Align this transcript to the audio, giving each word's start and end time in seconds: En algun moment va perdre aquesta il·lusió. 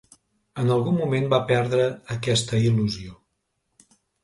En 0.61 0.71
algun 0.75 0.97
moment 1.01 1.27
va 1.35 1.39
perdre 1.51 1.85
aquesta 2.17 2.65
il·lusió. 2.71 3.17